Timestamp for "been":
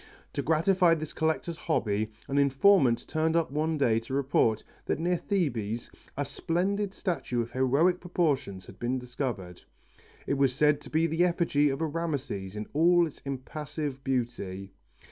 8.79-8.97